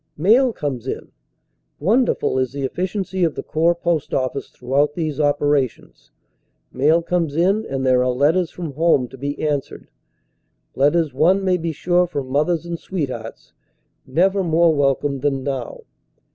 [0.17, 1.11] Mail comes in
[1.79, 6.09] won derful is the efficiency of the Corps post office throughout these operations;
[6.73, 9.89] mail comes in and there are letters from home to be answered,
[10.73, 13.53] letters one may be sure from mothers and sweethearts,
[14.07, 15.81] never more welcome than now.